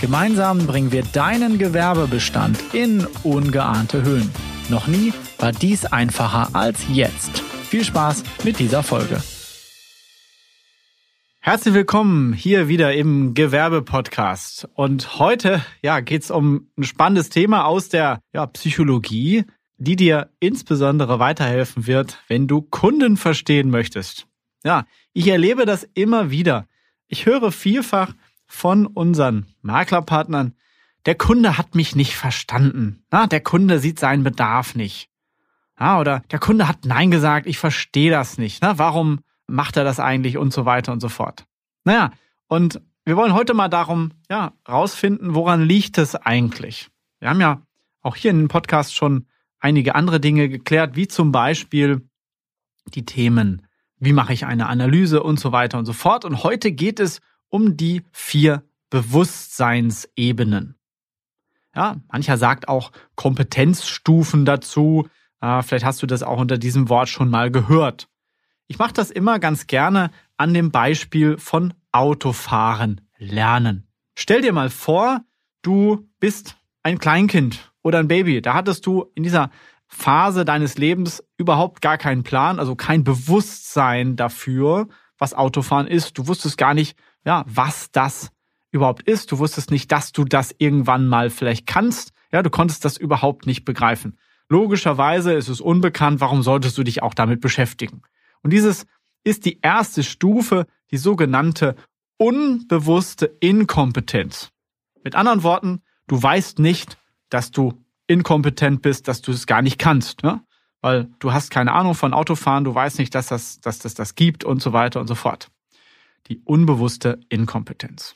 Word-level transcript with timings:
Gemeinsam 0.00 0.66
bringen 0.66 0.92
wir 0.92 1.02
deinen 1.02 1.58
Gewerbebestand 1.58 2.58
in 2.72 3.06
ungeahnte 3.22 4.02
Höhen. 4.02 4.30
Noch 4.70 4.86
nie 4.86 5.12
war 5.38 5.52
dies 5.52 5.84
einfacher 5.84 6.54
als 6.54 6.86
jetzt. 6.88 7.40
Viel 7.40 7.84
Spaß 7.84 8.24
mit 8.42 8.58
dieser 8.58 8.82
Folge. 8.82 9.22
Herzlich 11.40 11.74
willkommen 11.74 12.32
hier 12.32 12.66
wieder 12.66 12.94
im 12.94 13.34
Gewerbe-Podcast. 13.34 14.70
Und 14.72 15.18
heute 15.18 15.62
ja, 15.82 16.00
geht 16.00 16.22
es 16.22 16.30
um 16.30 16.70
ein 16.78 16.84
spannendes 16.84 17.28
Thema 17.28 17.66
aus 17.66 17.90
der 17.90 18.22
ja, 18.32 18.46
Psychologie, 18.46 19.44
die 19.76 19.96
dir 19.96 20.30
insbesondere 20.40 21.18
weiterhelfen 21.18 21.86
wird, 21.86 22.22
wenn 22.26 22.46
du 22.46 22.62
Kunden 22.62 23.18
verstehen 23.18 23.68
möchtest. 23.68 24.26
Ja, 24.64 24.86
ich 25.12 25.28
erlebe 25.28 25.66
das 25.66 25.86
immer 25.92 26.30
wieder. 26.30 26.66
Ich 27.06 27.26
höre 27.26 27.52
vielfach, 27.52 28.14
von 28.50 28.86
unseren 28.86 29.46
Maklerpartnern, 29.62 30.54
der 31.06 31.14
Kunde 31.14 31.56
hat 31.56 31.74
mich 31.74 31.96
nicht 31.96 32.16
verstanden. 32.16 33.04
Na, 33.10 33.26
der 33.26 33.40
Kunde 33.40 33.78
sieht 33.78 33.98
seinen 33.98 34.24
Bedarf 34.24 34.74
nicht. 34.74 35.08
Ja, 35.78 35.98
oder 35.98 36.20
der 36.30 36.38
Kunde 36.38 36.68
hat 36.68 36.84
Nein 36.84 37.10
gesagt, 37.10 37.46
ich 37.46 37.58
verstehe 37.58 38.10
das 38.10 38.36
nicht. 38.36 38.60
Na, 38.60 38.78
warum 38.78 39.20
macht 39.46 39.76
er 39.76 39.84
das 39.84 40.00
eigentlich 40.00 40.36
und 40.36 40.52
so 40.52 40.64
weiter 40.64 40.92
und 40.92 41.00
so 41.00 41.08
fort. 41.08 41.46
Naja, 41.84 42.10
und 42.48 42.80
wir 43.04 43.16
wollen 43.16 43.34
heute 43.34 43.54
mal 43.54 43.68
darum, 43.68 44.12
ja, 44.28 44.52
rausfinden, 44.68 45.34
woran 45.34 45.62
liegt 45.62 45.98
es 45.98 46.14
eigentlich? 46.14 46.90
Wir 47.18 47.30
haben 47.30 47.40
ja 47.40 47.62
auch 48.02 48.16
hier 48.16 48.30
in 48.30 48.38
dem 48.38 48.48
Podcast 48.48 48.94
schon 48.94 49.26
einige 49.58 49.94
andere 49.94 50.20
Dinge 50.20 50.48
geklärt, 50.48 50.96
wie 50.96 51.08
zum 51.08 51.32
Beispiel 51.32 52.08
die 52.86 53.04
Themen, 53.04 53.66
wie 53.98 54.12
mache 54.12 54.32
ich 54.32 54.46
eine 54.46 54.66
Analyse 54.66 55.22
und 55.22 55.38
so 55.38 55.52
weiter 55.52 55.78
und 55.78 55.86
so 55.86 55.92
fort. 55.92 56.24
Und 56.24 56.42
heute 56.42 56.72
geht 56.72 57.00
es 57.00 57.20
um 57.50 57.76
die 57.76 58.02
vier 58.12 58.62
Bewusstseinsebenen. 58.88 60.76
Ja, 61.74 61.96
mancher 62.10 62.36
sagt 62.36 62.68
auch 62.68 62.90
Kompetenzstufen 63.14 64.44
dazu. 64.44 65.08
Äh, 65.40 65.62
vielleicht 65.62 65.84
hast 65.84 66.02
du 66.02 66.06
das 66.06 66.22
auch 66.22 66.38
unter 66.38 66.58
diesem 66.58 66.88
Wort 66.88 67.08
schon 67.08 67.30
mal 67.30 67.50
gehört. 67.50 68.08
Ich 68.66 68.78
mache 68.78 68.92
das 68.92 69.10
immer 69.10 69.38
ganz 69.38 69.66
gerne 69.66 70.10
an 70.36 70.54
dem 70.54 70.70
Beispiel 70.70 71.38
von 71.38 71.74
Autofahren 71.92 73.00
lernen. 73.18 73.86
Stell 74.16 74.42
dir 74.42 74.52
mal 74.52 74.70
vor, 74.70 75.22
du 75.62 76.08
bist 76.18 76.56
ein 76.82 76.98
Kleinkind 76.98 77.72
oder 77.82 77.98
ein 77.98 78.08
Baby. 78.08 78.42
Da 78.42 78.54
hattest 78.54 78.86
du 78.86 79.10
in 79.14 79.22
dieser 79.22 79.50
Phase 79.86 80.44
deines 80.44 80.78
Lebens 80.78 81.22
überhaupt 81.36 81.80
gar 81.80 81.98
keinen 81.98 82.22
Plan, 82.22 82.58
also 82.58 82.76
kein 82.76 83.02
Bewusstsein 83.02 84.16
dafür, 84.16 84.88
was 85.18 85.34
Autofahren 85.34 85.88
ist. 85.88 86.16
Du 86.16 86.28
wusstest 86.28 86.56
gar 86.56 86.74
nicht, 86.74 86.96
ja, 87.24 87.44
was 87.46 87.90
das 87.90 88.30
überhaupt 88.70 89.02
ist. 89.02 89.32
Du 89.32 89.38
wusstest 89.38 89.70
nicht, 89.70 89.90
dass 89.92 90.12
du 90.12 90.24
das 90.24 90.54
irgendwann 90.58 91.08
mal 91.08 91.30
vielleicht 91.30 91.66
kannst. 91.66 92.12
Ja, 92.32 92.42
du 92.42 92.50
konntest 92.50 92.84
das 92.84 92.96
überhaupt 92.96 93.46
nicht 93.46 93.64
begreifen. 93.64 94.18
Logischerweise 94.48 95.32
ist 95.32 95.48
es 95.48 95.60
unbekannt, 95.60 96.20
warum 96.20 96.42
solltest 96.42 96.76
du 96.78 96.82
dich 96.82 97.02
auch 97.02 97.14
damit 97.14 97.40
beschäftigen? 97.40 98.02
Und 98.42 98.52
dieses 98.52 98.86
ist 99.24 99.44
die 99.44 99.60
erste 99.62 100.02
Stufe, 100.02 100.66
die 100.90 100.96
sogenannte 100.96 101.76
unbewusste 102.16 103.26
Inkompetenz. 103.40 104.50
Mit 105.04 105.14
anderen 105.14 105.42
Worten, 105.42 105.82
du 106.06 106.20
weißt 106.20 106.58
nicht, 106.58 106.98
dass 107.28 107.50
du 107.50 107.84
inkompetent 108.06 108.82
bist, 108.82 109.08
dass 109.08 109.22
du 109.22 109.30
es 109.30 109.46
gar 109.46 109.62
nicht 109.62 109.78
kannst, 109.78 110.22
ne? 110.22 110.42
weil 110.80 111.08
du 111.20 111.32
hast 111.32 111.50
keine 111.50 111.72
Ahnung 111.72 111.94
von 111.94 112.12
Autofahren, 112.12 112.64
du 112.64 112.74
weißt 112.74 112.98
nicht, 112.98 113.14
dass 113.14 113.28
das, 113.28 113.60
dass 113.60 113.78
das 113.78 113.94
das 113.94 114.14
gibt 114.16 114.42
und 114.42 114.60
so 114.60 114.72
weiter 114.72 115.00
und 115.00 115.06
so 115.06 115.14
fort 115.14 115.50
die 116.28 116.40
unbewusste 116.44 117.20
Inkompetenz. 117.28 118.14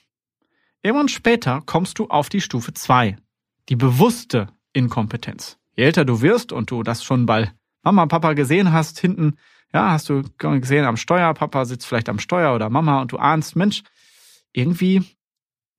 Irgendwann 0.83 1.09
später 1.09 1.63
kommst 1.65 1.99
du 1.99 2.09
auf 2.09 2.29
die 2.29 2.41
Stufe 2.41 2.75
2, 2.75 3.17
die 3.69 3.77
bewusste 3.77 4.49
Inkompetenz. 4.73 5.59
Je 5.77 5.85
älter 5.85 6.05
du 6.05 6.21
wirst 6.21 6.53
und 6.53 6.71
du 6.71 6.83
das 6.83 7.03
schon 7.03 7.27
bei 7.27 7.53
Mama 7.83 8.03
und 8.03 8.09
Papa 8.09 8.35
gesehen 8.35 8.73
hast, 8.73 8.99
hinten, 8.99 9.37
ja, 9.73 9.91
hast 9.91 10.09
du 10.09 10.23
gesehen 10.39 10.85
am 10.85 10.97
Steuer, 10.97 11.33
Papa 11.35 11.65
sitzt 11.65 11.87
vielleicht 11.87 12.09
am 12.09 12.19
Steuer 12.19 12.55
oder 12.55 12.71
Mama 12.71 13.01
und 13.01 13.13
du 13.13 13.19
ahnst, 13.19 13.57
Mensch, 13.57 13.83
irgendwie 14.53 15.03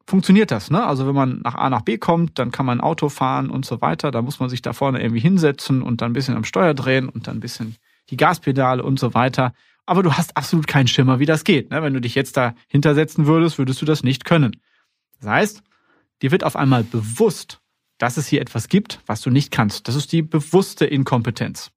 funktioniert 0.08 0.52
das, 0.52 0.70
ne? 0.70 0.86
Also 0.86 1.08
wenn 1.08 1.16
man 1.16 1.42
nach 1.44 1.56
A 1.56 1.70
nach 1.70 1.82
B 1.82 1.98
kommt, 1.98 2.38
dann 2.38 2.52
kann 2.52 2.66
man 2.66 2.82
Auto 2.82 3.10
fahren 3.10 3.50
und 3.50 3.66
so 3.66 3.82
weiter, 3.82 4.12
da 4.12 4.22
muss 4.22 4.40
man 4.40 4.50
sich 4.50 4.62
da 4.62 4.74
vorne 4.74 5.02
irgendwie 5.02 5.22
hinsetzen 5.22 5.82
und 5.82 6.02
dann 6.02 6.12
ein 6.12 6.14
bisschen 6.14 6.36
am 6.36 6.44
Steuer 6.44 6.74
drehen 6.74 7.10
und 7.10 7.28
dann 7.28 7.38
ein 7.38 7.42
bisschen 7.42 7.76
die 8.10 8.18
Gaspedale 8.18 8.84
und 8.84 9.00
so 9.00 9.14
weiter 9.14 9.54
aber 9.86 10.04
du 10.04 10.14
hast 10.14 10.36
absolut 10.36 10.68
keinen 10.68 10.88
Schimmer, 10.88 11.20
wie 11.20 11.26
das 11.26 11.44
geht. 11.44 11.70
Ne? 11.70 11.82
Wenn 11.82 11.94
du 11.94 12.02
dich 12.02 12.16
jetzt 12.16 12.38
da 12.38 12.56
hintersetzen 12.68 13.26
würdest, 13.26 13.58
würdest 13.58 13.82
du 13.82 13.86
das 13.86 14.04
nicht 14.04 14.26
können. 14.26 14.60
Das 15.20 15.30
heißt, 15.30 15.64
dir 16.22 16.32
wird 16.32 16.44
auf 16.44 16.56
einmal 16.56 16.84
bewusst, 16.84 17.62
dass 17.98 18.18
es 18.18 18.28
hier 18.28 18.42
etwas 18.42 18.68
gibt, 18.68 19.00
was 19.06 19.22
du 19.22 19.30
nicht 19.30 19.52
kannst. 19.52 19.88
Das 19.88 19.96
ist 19.96 20.12
die 20.12 20.22
bewusste 20.22 20.86
Inkompetenz. 20.86 21.72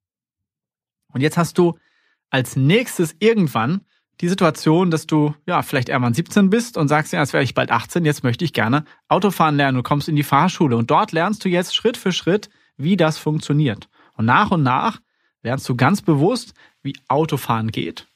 Und 1.13 1.21
jetzt 1.21 1.37
hast 1.37 1.57
du 1.57 1.77
als 2.29 2.55
nächstes 2.55 3.15
irgendwann 3.19 3.81
die 4.21 4.27
Situation, 4.27 4.91
dass 4.91 5.07
du 5.07 5.33
ja 5.45 5.61
vielleicht 5.61 5.89
irgendwann 5.89 6.13
17 6.13 6.49
bist 6.49 6.77
und 6.77 6.89
sagst, 6.89 7.13
ja, 7.13 7.21
jetzt 7.21 7.33
wäre 7.33 7.43
ich 7.43 7.53
bald 7.53 7.71
18, 7.71 8.03
jetzt 8.03 8.23
möchte 8.23 8.43
ich 8.43 8.53
gerne 8.53 8.83
Autofahren 9.07 9.55
lernen. 9.55 9.77
Du 9.77 9.83
kommst 9.83 10.09
in 10.09 10.15
die 10.15 10.23
Fahrschule 10.23 10.75
und 10.75 10.91
dort 10.91 11.13
lernst 11.13 11.45
du 11.45 11.49
jetzt 11.49 11.73
Schritt 11.73 11.95
für 11.95 12.11
Schritt, 12.11 12.49
wie 12.75 12.97
das 12.97 13.17
funktioniert. 13.17 13.87
Und 14.13 14.25
nach 14.25 14.51
und 14.51 14.63
nach 14.63 14.99
lernst 15.43 15.67
du 15.69 15.75
ganz 15.75 16.01
bewusst, 16.01 16.53
wie 16.81 16.95
Autofahren 17.07 17.71
geht, 17.71 18.07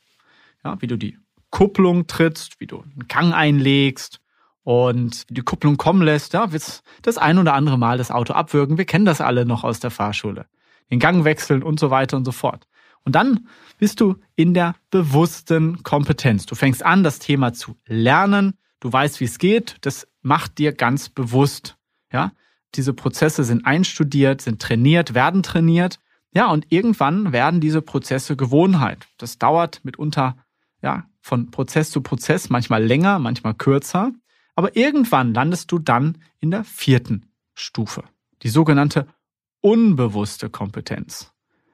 ja, 0.64 0.82
wie 0.82 0.88
du 0.88 0.98
die 0.98 1.18
Kupplung 1.50 2.08
trittst, 2.08 2.60
wie 2.60 2.68
du 2.68 2.82
einen 2.82 3.08
Gang 3.08 3.34
einlegst 3.34 4.20
und 4.64 5.26
die 5.30 5.42
Kupplung 5.42 5.78
kommen 5.78 6.02
lässt, 6.02 6.34
ja, 6.34 6.52
wird 6.52 6.84
das 7.02 7.18
ein 7.18 7.38
oder 7.38 7.54
andere 7.54 7.78
Mal 7.78 7.98
das 7.98 8.12
Auto 8.12 8.34
abwürgen. 8.34 8.78
Wir 8.78 8.86
kennen 8.86 9.06
das 9.06 9.22
alle 9.22 9.46
noch 9.46 9.64
aus 9.64 9.80
der 9.80 9.92
Fahrschule. 9.92 10.48
Den 10.90 11.00
Gang 11.00 11.26
wechseln 11.26 11.64
und 11.64 11.80
so 11.80 11.90
weiter 11.90 12.18
und 12.18 12.26
so 12.26 12.32
fort. 12.32 12.68
Und 13.06 13.16
dann 13.16 13.48
bist 13.78 14.00
du 14.00 14.16
in 14.36 14.54
der 14.54 14.76
bewussten 14.90 15.84
Kompetenz. 15.84 16.46
Du 16.46 16.56
fängst 16.56 16.84
an, 16.84 17.04
das 17.04 17.20
Thema 17.20 17.54
zu 17.54 17.76
lernen. 17.86 18.58
Du 18.80 18.92
weißt, 18.92 19.20
wie 19.20 19.26
es 19.26 19.38
geht. 19.38 19.78
Das 19.82 20.08
macht 20.22 20.58
dir 20.58 20.72
ganz 20.72 21.10
bewusst. 21.10 21.76
Ja, 22.12 22.32
diese 22.76 22.94
Prozesse 22.94 23.44
sind 23.44 23.66
einstudiert, 23.66 24.42
sind 24.42 24.62
trainiert, 24.62 25.14
werden 25.14 25.44
trainiert. 25.44 26.00
Ja, 26.34 26.50
und 26.52 26.66
irgendwann 26.70 27.32
werden 27.32 27.62
diese 27.62 27.82
Prozesse 27.82 28.36
Gewohnheit. 28.36 29.08
Das 29.18 29.38
dauert 29.38 29.82
mitunter 29.84 30.36
ja, 30.82 31.06
von 31.22 31.52
Prozess 31.52 31.92
zu 31.92 32.02
Prozess, 32.02 32.50
manchmal 32.50 32.84
länger, 32.84 33.20
manchmal 33.20 33.54
kürzer. 33.54 34.12
Aber 34.56 34.76
irgendwann 34.76 35.34
landest 35.34 35.72
du 35.72 35.80
dann 35.80 36.18
in 36.40 36.52
der 36.52 36.64
vierten 36.64 37.28
Stufe, 37.54 38.04
die 38.42 38.50
sogenannte 38.50 39.08
unbewusste 39.62 40.50
Kompetenz. 40.50 41.32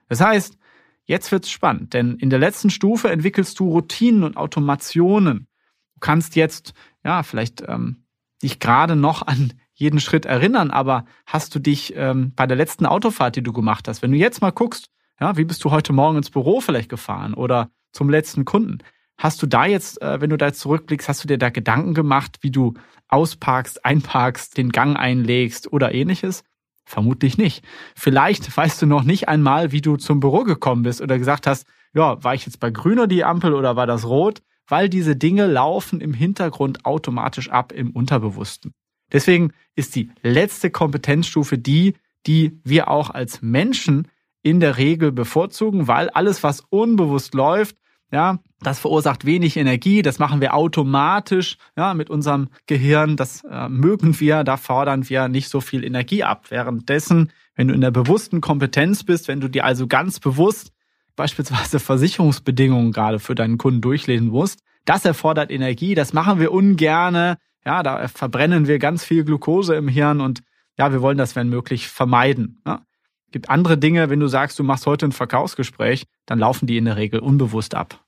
Das 0.08 0.22
heißt, 0.22 0.58
jetzt 1.06 1.31
wird's 1.31 1.50
spannend, 1.50 1.94
denn 1.94 2.18
in 2.18 2.30
der 2.30 2.40
letzten 2.40 2.69
Stufe 2.69 3.09
entwickelst 3.09 3.59
du 3.59 3.69
Routinen 3.69 4.24
und 4.24 4.38
Automationen. 4.38 5.48
Du 5.96 6.00
kannst 6.00 6.36
jetzt, 6.36 6.74
ja, 7.03 7.24
vielleicht 7.24 7.64
ähm, 7.68 8.06
dich 8.44 8.59
gerade 8.59 8.96
noch 8.96 9.25
an 9.25 9.53
jeden 9.79 10.01
Schritt 10.01 10.25
erinnern, 10.25 10.72
aber 10.72 11.06
hast 11.25 11.56
du 11.56 11.59
dich 11.59 11.94
ähm, 11.95 12.33
bei 12.36 12.45
der 12.45 12.57
letzten 12.57 12.86
Autofahrt, 12.86 13.38
die 13.38 13.42
du 13.42 13.54
gemacht 13.54 13.88
hast, 13.88 14.01
wenn 14.01 14.12
du 14.12 14.18
jetzt 14.18 14.42
mal 14.42 14.51
guckst, 14.51 14.89
ja, 15.19 15.38
wie 15.38 15.45
bist 15.45 15.63
du 15.63 15.71
heute 15.71 15.94
Morgen 15.94 16.18
ins 16.18 16.30
Büro 16.30 16.59
vielleicht 16.59 16.89
gefahren 16.89 17.33
oder 17.33 17.71
zum 17.94 18.09
letzten 18.09 18.44
Kunden? 18.44 18.80
Hast 19.18 19.42
du 19.42 19.48
da 19.48 19.65
jetzt, 19.65 20.01
äh, 20.01 20.19
wenn 20.19 20.30
du 20.30 20.38
da 20.38 20.48
jetzt 20.48 20.59
zurückblickst, 20.59 21.07
hast 21.07 21.24
du 21.24 21.27
dir 21.27 21.38
da 21.38 21.50
Gedanken 21.50 21.94
gemacht, 21.94 22.39
wie 22.42 22.51
du 22.51 22.74
ausparkst, 23.07 23.86
einparkst, 23.86 24.57
den 24.57 24.69
Gang 24.69 24.98
einlegst 24.98 25.71
oder 25.71 25.94
ähnliches? 25.94 26.44
Vermutlich 26.86 27.38
nicht. 27.38 27.63
Vielleicht 27.95 28.56
weißt 28.57 28.81
du 28.81 28.86
noch 28.86 29.04
nicht 29.04 29.30
einmal, 29.30 29.71
wie 29.71 29.81
du 29.81 29.95
zum 29.95 30.19
Büro 30.19 30.44
gekommen 30.44 30.83
bist 30.83 31.01
oder 31.01 31.18
gesagt 31.18 31.48
hast, 31.48 31.65
ja, 31.94 32.21
war 32.21 32.33
ich 32.33 32.45
jetzt 32.45 32.59
bei 32.59 32.69
grüner 32.69 33.07
die 33.07 33.24
Ampel 33.24 33.54
oder 33.54 33.77
war 33.77 33.88
das 33.88 34.06
rot? 34.06 34.42
Weil 34.68 34.89
diese 34.89 35.15
Dinge 35.15 35.48
laufen 35.48 36.01
im 36.01 36.13
Hintergrund 36.13 36.86
automatisch 36.86 37.50
ab 37.50 37.71
im 37.71 37.92
Unterbewussten. 37.92 38.74
Deswegen 39.11 39.53
ist 39.75 39.95
die 39.95 40.11
letzte 40.21 40.69
Kompetenzstufe 40.69 41.57
die, 41.57 41.95
die 42.27 42.59
wir 42.63 42.89
auch 42.89 43.09
als 43.09 43.41
Menschen 43.41 44.07
in 44.41 44.59
der 44.59 44.77
Regel 44.77 45.11
bevorzugen, 45.11 45.88
weil 45.88 46.09
alles, 46.09 46.44
was 46.44 46.61
unbewusst 46.69 47.33
läuft, 47.33 47.75
Ja, 48.11 48.39
das 48.61 48.79
verursacht 48.79 49.23
wenig 49.25 49.56
Energie, 49.56 50.01
das 50.01 50.17
machen 50.17 50.41
wir 50.41 50.53
automatisch 50.53 51.57
ja, 51.77 51.94
mit 51.94 52.09
unserem 52.09 52.50
Gehirn, 52.65 53.15
das 53.15 53.44
äh, 53.44 53.69
mögen 53.69 54.19
wir, 54.19 54.44
da 54.44 54.57
fordern 54.57 55.07
wir 55.07 55.27
nicht 55.27 55.50
so 55.50 55.61
viel 55.61 55.83
Energie 55.83 56.23
ab. 56.23 56.47
Währenddessen, 56.50 57.31
wenn 57.56 57.67
du 57.67 57.73
in 57.75 57.81
der 57.81 57.91
bewussten 57.91 58.41
Kompetenz 58.41 59.03
bist, 59.03 59.27
wenn 59.27 59.39
du 59.39 59.47
dir 59.47 59.63
also 59.63 59.85
ganz 59.88 60.19
bewusst 60.19 60.71
beispielsweise 61.15 61.79
Versicherungsbedingungen 61.79 62.91
gerade 62.91 63.19
für 63.19 63.35
deinen 63.35 63.57
Kunden 63.57 63.81
durchlesen 63.81 64.29
musst, 64.29 64.63
das 64.85 65.06
erfordert 65.06 65.51
Energie, 65.51 65.94
das 65.94 66.13
machen 66.13 66.39
wir 66.39 66.51
ungerne. 66.51 67.38
Ja, 67.65 67.83
da 67.83 68.07
verbrennen 68.07 68.67
wir 68.67 68.79
ganz 68.79 69.03
viel 69.03 69.23
Glucose 69.23 69.75
im 69.75 69.88
Hirn 69.88 70.21
und 70.21 70.41
ja, 70.77 70.91
wir 70.91 71.01
wollen 71.01 71.17
das, 71.17 71.35
wenn 71.35 71.50
möglich, 71.50 71.89
vermeiden. 71.89 72.61
Ja. 72.65 72.85
Gibt 73.31 73.50
andere 73.50 73.77
Dinge, 73.77 74.09
wenn 74.09 74.19
du 74.19 74.27
sagst, 74.27 74.57
du 74.57 74.63
machst 74.63 74.85
heute 74.85 75.06
ein 75.06 75.11
Verkaufsgespräch, 75.11 76.06
dann 76.25 76.39
laufen 76.39 76.67
die 76.67 76.77
in 76.77 76.85
der 76.85 76.95
Regel 76.95 77.19
unbewusst 77.19 77.75
ab. 77.75 78.03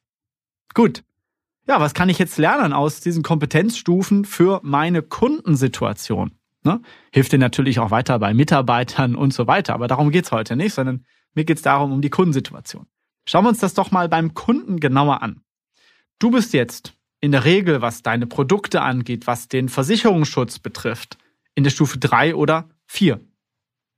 Gut. 0.74 1.04
Ja, 1.68 1.80
was 1.80 1.94
kann 1.94 2.10
ich 2.10 2.18
jetzt 2.18 2.38
lernen 2.38 2.74
aus 2.74 3.02
diesen 3.02 3.22
Kompetenzstufen 3.22 4.26
für 4.26 4.62
meine 4.64 5.04
Kundensituation? 5.04 6.32
Ne? 6.64 6.82
Hilft 7.12 7.32
dir 7.32 7.40
natürlich 7.40 7.80
auch 7.80 7.92
weiter 7.92 8.18
bei 8.20 8.34
Mitarbeitern 8.34 9.16
und 9.16 9.34
so 9.34 9.48
weiter, 9.48 9.74
aber 9.74 9.88
darum 9.88 10.12
geht's 10.12 10.32
heute 10.32 10.56
nicht, 10.56 10.74
sondern 10.74 11.06
mir 11.34 11.46
geht's 11.46 11.62
darum, 11.62 11.92
um 11.92 12.02
die 12.02 12.10
Kundensituation. 12.10 12.88
Schauen 13.26 13.46
wir 13.46 13.50
uns 13.50 13.60
das 13.60 13.74
doch 13.74 13.92
mal 13.92 14.10
beim 14.10 14.34
Kunden 14.34 14.80
genauer 14.80 15.22
an. 15.22 15.42
Du 16.20 16.32
bist 16.32 16.54
jetzt 16.54 16.94
in 17.22 17.32
der 17.32 17.46
Regel, 17.46 17.82
was 17.82 18.02
deine 18.02 18.28
Produkte 18.28 18.82
angeht, 18.82 19.28
was 19.28 19.48
den 19.48 19.70
Versicherungsschutz 19.70 20.60
betrifft, 20.60 21.18
in 21.56 21.64
der 21.64 21.72
Stufe 21.72 22.00
drei 22.00 22.36
oder 22.36 22.70
vier. 22.88 23.22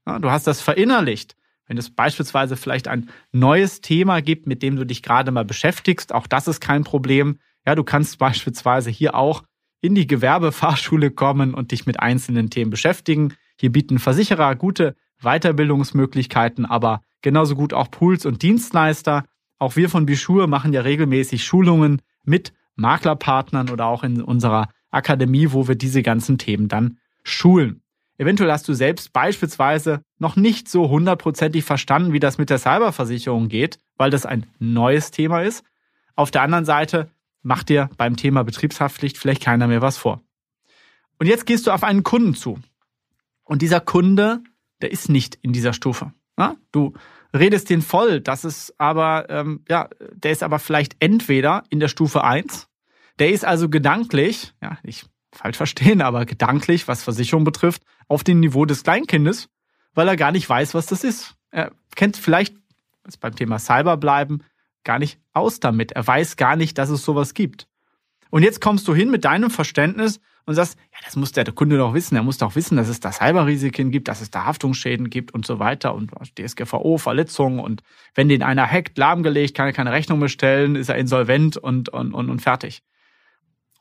Ja, 0.05 0.19
du 0.19 0.29
hast 0.29 0.45
das 0.45 0.61
verinnerlicht. 0.61 1.35
Wenn 1.65 1.77
es 1.77 1.89
beispielsweise 1.89 2.57
vielleicht 2.57 2.89
ein 2.89 3.09
neues 3.31 3.79
Thema 3.79 4.21
gibt, 4.21 4.47
mit 4.47 4.61
dem 4.61 4.75
du 4.75 4.85
dich 4.85 5.01
gerade 5.01 5.31
mal 5.31 5.45
beschäftigst, 5.45 6.13
auch 6.13 6.27
das 6.27 6.49
ist 6.49 6.59
kein 6.59 6.83
Problem. 6.83 7.39
Ja, 7.65 7.75
du 7.75 7.83
kannst 7.83 8.17
beispielsweise 8.19 8.89
hier 8.89 9.15
auch 9.15 9.43
in 9.81 9.95
die 9.95 10.07
Gewerbefahrschule 10.07 11.11
kommen 11.11 11.53
und 11.53 11.71
dich 11.71 11.85
mit 11.85 11.99
einzelnen 11.99 12.49
Themen 12.49 12.71
beschäftigen. 12.71 13.33
Hier 13.59 13.71
bieten 13.71 13.99
Versicherer 13.99 14.55
gute 14.55 14.95
Weiterbildungsmöglichkeiten, 15.21 16.65
aber 16.65 17.01
genauso 17.21 17.55
gut 17.55 17.73
auch 17.73 17.89
Pools 17.89 18.25
und 18.25 18.41
Dienstleister. 18.41 19.25
Auch 19.59 19.75
wir 19.77 19.89
von 19.89 20.05
Bischur 20.05 20.47
machen 20.47 20.73
ja 20.73 20.81
regelmäßig 20.81 21.45
Schulungen 21.45 22.01
mit 22.23 22.53
Maklerpartnern 22.75 23.69
oder 23.69 23.85
auch 23.85 24.03
in 24.03 24.21
unserer 24.21 24.69
Akademie, 24.91 25.51
wo 25.51 25.67
wir 25.67 25.75
diese 25.75 26.03
ganzen 26.03 26.37
Themen 26.37 26.67
dann 26.67 26.97
schulen. 27.23 27.81
Eventuell 28.17 28.51
hast 28.51 28.67
du 28.67 28.73
selbst 28.73 29.11
beispielsweise 29.11 30.03
noch 30.19 30.35
nicht 30.35 30.69
so 30.69 30.89
hundertprozentig 30.89 31.63
verstanden, 31.63 32.13
wie 32.13 32.19
das 32.19 32.37
mit 32.37 32.49
der 32.49 32.59
Cyberversicherung 32.59 33.49
geht, 33.49 33.79
weil 33.97 34.11
das 34.11 34.25
ein 34.25 34.45
neues 34.59 35.11
Thema 35.11 35.41
ist. 35.41 35.63
Auf 36.15 36.29
der 36.29 36.43
anderen 36.43 36.65
Seite 36.65 37.09
macht 37.41 37.69
dir 37.69 37.89
beim 37.97 38.15
Thema 38.15 38.43
Betriebshaftpflicht 38.43 39.17
vielleicht 39.17 39.43
keiner 39.43 39.67
mehr 39.67 39.81
was 39.81 39.97
vor. 39.97 40.21
Und 41.19 41.27
jetzt 41.27 41.45
gehst 41.45 41.65
du 41.65 41.71
auf 41.71 41.83
einen 41.83 42.03
Kunden 42.03 42.35
zu. 42.35 42.59
Und 43.43 43.61
dieser 43.61 43.79
Kunde, 43.79 44.41
der 44.81 44.91
ist 44.91 45.09
nicht 45.09 45.35
in 45.41 45.51
dieser 45.51 45.73
Stufe. 45.73 46.13
Du 46.71 46.93
redest 47.33 47.69
den 47.69 47.81
voll, 47.81 48.21
das 48.21 48.45
ist 48.45 48.73
aber, 48.77 49.29
ähm, 49.29 49.63
ja, 49.69 49.89
der 50.13 50.31
ist 50.31 50.43
aber 50.43 50.59
vielleicht 50.59 50.95
entweder 50.99 51.63
in 51.69 51.79
der 51.79 51.87
Stufe 51.87 52.23
1, 52.23 52.67
der 53.19 53.31
ist 53.31 53.45
also 53.45 53.69
gedanklich, 53.69 54.53
ja, 54.61 54.77
ich 54.83 55.05
falsch 55.31 55.57
verstehen, 55.57 56.01
aber 56.01 56.25
gedanklich, 56.25 56.87
was 56.87 57.03
Versicherung 57.03 57.43
betrifft, 57.43 57.83
auf 58.07 58.23
dem 58.23 58.39
Niveau 58.39 58.65
des 58.65 58.83
Kleinkindes, 58.83 59.49
weil 59.93 60.07
er 60.07 60.17
gar 60.17 60.31
nicht 60.31 60.47
weiß, 60.47 60.73
was 60.73 60.85
das 60.85 61.03
ist. 61.03 61.35
Er 61.51 61.71
kennt 61.95 62.17
vielleicht, 62.17 62.55
jetzt 63.05 63.19
beim 63.19 63.35
Thema 63.35 63.59
Cyber 63.59 63.97
bleiben, 63.97 64.43
gar 64.83 64.99
nicht 64.99 65.19
aus 65.33 65.59
damit. 65.59 65.93
Er 65.93 66.05
weiß 66.05 66.35
gar 66.35 66.55
nicht, 66.55 66.77
dass 66.77 66.89
es 66.89 67.03
sowas 67.03 67.33
gibt. 67.33 67.67
Und 68.29 68.43
jetzt 68.43 68.61
kommst 68.61 68.87
du 68.87 68.95
hin 68.95 69.11
mit 69.11 69.25
deinem 69.25 69.49
Verständnis 69.49 70.19
und 70.45 70.55
sagst, 70.55 70.77
ja, 70.91 70.99
das 71.05 71.15
muss 71.15 71.31
der 71.31 71.45
Kunde 71.51 71.77
doch 71.77 71.93
wissen. 71.93 72.15
Er 72.15 72.23
muss 72.23 72.37
doch 72.37 72.55
wissen, 72.55 72.75
dass 72.75 72.89
es 72.89 72.99
da 72.99 73.11
Cyberrisiken 73.11 73.91
gibt, 73.91 74.07
dass 74.07 74.21
es 74.21 74.29
da 74.29 74.45
Haftungsschäden 74.45 75.09
gibt 75.09 75.33
und 75.33 75.45
so 75.45 75.59
weiter 75.59 75.93
und 75.95 76.11
DSGVO, 76.37 76.97
Verletzungen 76.97 77.59
und 77.59 77.83
wenn 78.15 78.29
den 78.29 78.43
einer 78.43 78.69
hackt, 78.69 78.97
lahmgelegt, 78.97 79.55
kann 79.55 79.67
er 79.67 79.73
keine 79.73 79.91
Rechnung 79.91 80.19
bestellen, 80.19 80.75
ist 80.75 80.89
er 80.89 80.97
insolvent 80.97 81.57
und, 81.57 81.89
und, 81.89 82.13
und, 82.13 82.29
und 82.29 82.41
fertig. 82.41 82.83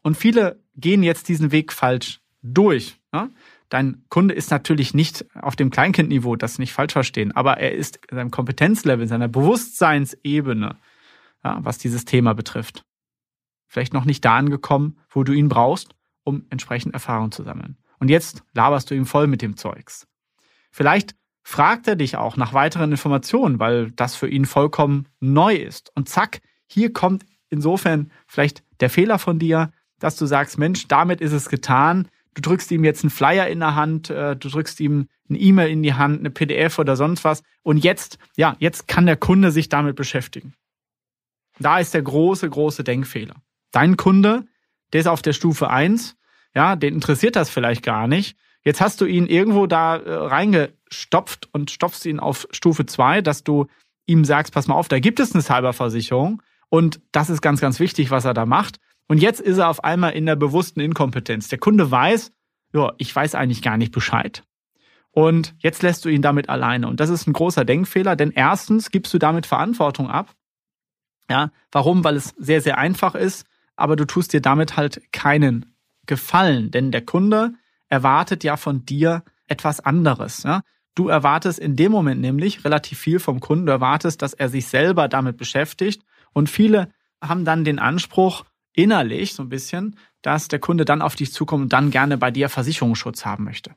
Und 0.02 0.16
viele 0.16 0.60
gehen 0.76 1.02
jetzt 1.02 1.28
diesen 1.28 1.52
Weg 1.52 1.72
falsch 1.72 2.20
durch. 2.42 2.98
Ja? 3.12 3.28
Dein 3.68 4.04
Kunde 4.08 4.34
ist 4.34 4.50
natürlich 4.50 4.94
nicht 4.94 5.24
auf 5.34 5.56
dem 5.56 5.70
Kleinkindniveau, 5.70 6.36
das 6.36 6.58
nicht 6.58 6.72
falsch 6.72 6.92
verstehen, 6.92 7.32
aber 7.32 7.58
er 7.58 7.72
ist 7.72 8.00
in 8.10 8.16
seinem 8.16 8.30
Kompetenzlevel, 8.30 9.04
in 9.04 9.08
seiner 9.08 9.28
Bewusstseinsebene, 9.28 10.76
ja, 11.42 11.58
was 11.62 11.78
dieses 11.78 12.04
Thema 12.04 12.34
betrifft. 12.34 12.84
Vielleicht 13.66 13.94
noch 13.94 14.04
nicht 14.04 14.24
da 14.24 14.36
angekommen, 14.36 14.98
wo 15.08 15.24
du 15.24 15.32
ihn 15.32 15.48
brauchst, 15.48 15.94
um 16.24 16.46
entsprechend 16.50 16.94
Erfahrung 16.94 17.32
zu 17.32 17.42
sammeln. 17.42 17.76
Und 17.98 18.08
jetzt 18.08 18.42
laberst 18.52 18.90
du 18.90 18.94
ihm 18.94 19.06
voll 19.06 19.26
mit 19.26 19.42
dem 19.42 19.56
Zeugs. 19.56 20.06
Vielleicht 20.70 21.14
fragt 21.42 21.86
er 21.88 21.96
dich 21.96 22.16
auch 22.16 22.36
nach 22.36 22.52
weiteren 22.52 22.90
Informationen, 22.90 23.58
weil 23.58 23.90
das 23.92 24.14
für 24.14 24.28
ihn 24.28 24.46
vollkommen 24.46 25.08
neu 25.20 25.54
ist. 25.54 25.90
Und 25.94 26.08
zack, 26.08 26.40
hier 26.66 26.92
kommt 26.92 27.24
insofern 27.50 28.10
vielleicht 28.26 28.62
der 28.80 28.90
Fehler 28.90 29.18
von 29.18 29.38
dir, 29.38 29.70
dass 29.98 30.16
du 30.16 30.26
sagst, 30.26 30.58
Mensch, 30.58 30.88
damit 30.88 31.20
ist 31.20 31.32
es 31.32 31.48
getan. 31.48 32.08
Du 32.34 32.42
drückst 32.42 32.70
ihm 32.70 32.84
jetzt 32.84 33.04
einen 33.04 33.10
Flyer 33.10 33.46
in 33.48 33.60
der 33.60 33.74
Hand, 33.74 34.10
äh, 34.10 34.36
du 34.36 34.48
drückst 34.48 34.80
ihm 34.80 35.08
eine 35.28 35.38
E-Mail 35.38 35.70
in 35.70 35.82
die 35.82 35.94
Hand, 35.94 36.20
eine 36.20 36.30
PDF 36.30 36.78
oder 36.78 36.96
sonst 36.96 37.24
was. 37.24 37.42
Und 37.62 37.78
jetzt, 37.78 38.18
ja, 38.36 38.56
jetzt 38.58 38.88
kann 38.88 39.06
der 39.06 39.16
Kunde 39.16 39.50
sich 39.52 39.68
damit 39.68 39.96
beschäftigen. 39.96 40.54
Da 41.58 41.78
ist 41.78 41.94
der 41.94 42.02
große, 42.02 42.48
große 42.48 42.84
Denkfehler. 42.84 43.36
Dein 43.70 43.96
Kunde, 43.96 44.46
der 44.92 45.00
ist 45.00 45.06
auf 45.06 45.22
der 45.22 45.32
Stufe 45.32 45.70
eins, 45.70 46.16
ja, 46.54 46.76
den 46.76 46.94
interessiert 46.94 47.36
das 47.36 47.50
vielleicht 47.50 47.82
gar 47.82 48.06
nicht. 48.06 48.36
Jetzt 48.64 48.80
hast 48.80 49.00
du 49.00 49.06
ihn 49.06 49.26
irgendwo 49.26 49.66
da 49.66 49.96
äh, 49.96 50.12
reingestopft 50.12 51.48
und 51.52 51.70
stopfst 51.70 52.04
ihn 52.06 52.20
auf 52.20 52.46
Stufe 52.52 52.86
zwei, 52.86 53.20
dass 53.20 53.42
du 53.42 53.66
ihm 54.06 54.24
sagst, 54.24 54.52
pass 54.52 54.68
mal 54.68 54.74
auf, 54.74 54.88
da 54.88 55.00
gibt 55.00 55.20
es 55.20 55.32
eine 55.32 55.42
Cyberversicherung 55.42 56.42
und 56.68 57.00
das 57.12 57.30
ist 57.30 57.42
ganz, 57.42 57.60
ganz 57.60 57.80
wichtig, 57.80 58.10
was 58.10 58.24
er 58.24 58.34
da 58.34 58.46
macht. 58.46 58.78
Und 59.08 59.18
jetzt 59.18 59.40
ist 59.40 59.58
er 59.58 59.68
auf 59.68 59.84
einmal 59.84 60.12
in 60.12 60.26
der 60.26 60.36
bewussten 60.36 60.80
Inkompetenz. 60.80 61.48
Der 61.48 61.58
Kunde 61.58 61.90
weiß, 61.90 62.32
ja, 62.72 62.92
ich 62.98 63.14
weiß 63.14 63.34
eigentlich 63.34 63.62
gar 63.62 63.76
nicht 63.76 63.92
Bescheid. 63.92 64.44
Und 65.10 65.54
jetzt 65.58 65.82
lässt 65.82 66.04
du 66.04 66.08
ihn 66.08 66.22
damit 66.22 66.48
alleine. 66.48 66.88
Und 66.88 67.00
das 67.00 67.10
ist 67.10 67.26
ein 67.26 67.34
großer 67.34 67.64
Denkfehler, 67.64 68.16
denn 68.16 68.30
erstens 68.30 68.90
gibst 68.90 69.12
du 69.12 69.18
damit 69.18 69.46
Verantwortung 69.46 70.08
ab. 70.08 70.34
Ja, 71.28 71.50
warum? 71.70 72.04
Weil 72.04 72.16
es 72.16 72.34
sehr, 72.38 72.60
sehr 72.60 72.78
einfach 72.78 73.14
ist, 73.14 73.46
aber 73.76 73.96
du 73.96 74.04
tust 74.04 74.32
dir 74.32 74.40
damit 74.40 74.76
halt 74.76 75.12
keinen 75.12 75.74
Gefallen, 76.06 76.70
denn 76.70 76.90
der 76.90 77.04
Kunde 77.04 77.54
erwartet 77.88 78.44
ja 78.44 78.56
von 78.56 78.84
dir 78.84 79.22
etwas 79.46 79.80
anderes. 79.80 80.42
Ja? 80.42 80.62
Du 80.94 81.08
erwartest 81.08 81.58
in 81.58 81.76
dem 81.76 81.92
Moment 81.92 82.20
nämlich 82.20 82.64
relativ 82.64 82.98
viel 82.98 83.18
vom 83.18 83.40
Kunden. 83.40 83.66
Du 83.66 83.72
erwartest, 83.72 84.22
dass 84.22 84.34
er 84.34 84.48
sich 84.48 84.66
selber 84.66 85.08
damit 85.08 85.36
beschäftigt. 85.36 86.02
Und 86.32 86.50
viele 86.50 86.92
haben 87.22 87.44
dann 87.44 87.64
den 87.64 87.78
Anspruch, 87.78 88.44
innerlich 88.74 89.34
so 89.34 89.42
ein 89.42 89.48
bisschen, 89.48 89.96
dass 90.22 90.48
der 90.48 90.58
Kunde 90.58 90.84
dann 90.84 91.02
auf 91.02 91.14
dich 91.14 91.32
zukommt 91.32 91.64
und 91.64 91.72
dann 91.72 91.90
gerne 91.90 92.16
bei 92.16 92.30
dir 92.30 92.48
Versicherungsschutz 92.48 93.24
haben 93.24 93.44
möchte. 93.44 93.74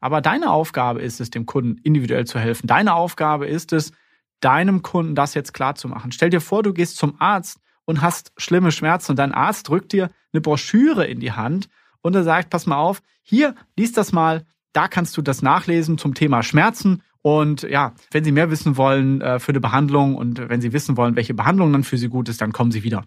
Aber 0.00 0.20
deine 0.20 0.50
Aufgabe 0.50 1.02
ist 1.02 1.20
es, 1.20 1.30
dem 1.30 1.44
Kunden 1.44 1.78
individuell 1.82 2.26
zu 2.26 2.38
helfen. 2.38 2.66
Deine 2.66 2.94
Aufgabe 2.94 3.46
ist 3.46 3.72
es, 3.72 3.92
deinem 4.40 4.82
Kunden 4.82 5.14
das 5.14 5.34
jetzt 5.34 5.52
klar 5.52 5.74
zu 5.74 5.88
machen. 5.88 6.12
Stell 6.12 6.30
dir 6.30 6.40
vor, 6.40 6.62
du 6.62 6.72
gehst 6.72 6.96
zum 6.96 7.20
Arzt 7.20 7.60
und 7.88 8.02
hast 8.02 8.32
schlimme 8.36 8.70
Schmerzen 8.70 9.12
und 9.12 9.18
dein 9.18 9.32
Arzt 9.32 9.66
drückt 9.68 9.92
dir 9.92 10.10
eine 10.34 10.42
Broschüre 10.42 11.06
in 11.06 11.20
die 11.20 11.32
Hand 11.32 11.70
und 12.02 12.14
er 12.14 12.22
sagt, 12.22 12.50
pass 12.50 12.66
mal 12.66 12.76
auf, 12.76 13.00
hier, 13.22 13.54
lies 13.78 13.92
das 13.92 14.12
mal, 14.12 14.44
da 14.74 14.88
kannst 14.88 15.16
du 15.16 15.22
das 15.22 15.40
nachlesen 15.40 15.96
zum 15.96 16.12
Thema 16.12 16.42
Schmerzen 16.42 17.02
und 17.22 17.62
ja, 17.62 17.94
wenn 18.10 18.24
Sie 18.24 18.32
mehr 18.32 18.50
wissen 18.50 18.76
wollen 18.76 19.22
äh, 19.22 19.38
für 19.38 19.52
eine 19.52 19.60
Behandlung 19.60 20.16
und 20.16 20.50
wenn 20.50 20.60
Sie 20.60 20.74
wissen 20.74 20.98
wollen, 20.98 21.16
welche 21.16 21.32
Behandlung 21.32 21.72
dann 21.72 21.82
für 21.82 21.96
Sie 21.96 22.08
gut 22.08 22.28
ist, 22.28 22.42
dann 22.42 22.52
kommen 22.52 22.72
Sie 22.72 22.84
wieder 22.84 23.04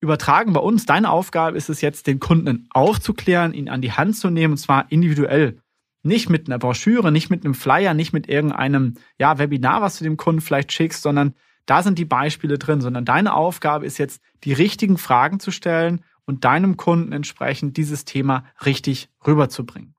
übertragen 0.00 0.52
bei 0.52 0.60
uns. 0.60 0.84
Deine 0.84 1.08
Aufgabe 1.08 1.56
ist 1.56 1.70
es 1.70 1.80
jetzt, 1.80 2.08
den 2.08 2.18
Kunden 2.18 2.66
aufzuklären, 2.70 3.54
ihn 3.54 3.68
an 3.68 3.80
die 3.80 3.92
Hand 3.92 4.16
zu 4.16 4.30
nehmen, 4.30 4.54
und 4.54 4.58
zwar 4.58 4.90
individuell. 4.90 5.60
Nicht 6.02 6.28
mit 6.28 6.48
einer 6.48 6.58
Broschüre, 6.58 7.12
nicht 7.12 7.30
mit 7.30 7.44
einem 7.44 7.54
Flyer, 7.54 7.94
nicht 7.94 8.12
mit 8.12 8.28
irgendeinem 8.28 8.94
ja, 9.16 9.38
Webinar, 9.38 9.80
was 9.80 9.98
du 9.98 10.04
dem 10.04 10.18
Kunden 10.18 10.42
vielleicht 10.42 10.72
schickst, 10.72 11.02
sondern 11.02 11.34
da 11.66 11.82
sind 11.82 11.98
die 11.98 12.04
Beispiele 12.04 12.58
drin, 12.58 12.80
sondern 12.80 13.04
deine 13.04 13.34
Aufgabe 13.34 13.86
ist 13.86 13.98
jetzt, 13.98 14.22
die 14.44 14.52
richtigen 14.52 14.98
Fragen 14.98 15.40
zu 15.40 15.50
stellen 15.50 16.04
und 16.26 16.44
deinem 16.44 16.76
Kunden 16.76 17.12
entsprechend 17.12 17.76
dieses 17.76 18.04
Thema 18.04 18.44
richtig 18.64 19.08
rüberzubringen. 19.26 19.94